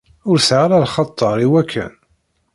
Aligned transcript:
Ur 0.29 0.37
sεiɣ 0.47 0.61
ara 0.65 0.83
lxaṭer 0.85 1.37
i 1.45 1.47
wakken. 1.51 1.93